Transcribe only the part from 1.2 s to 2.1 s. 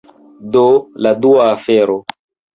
dua afero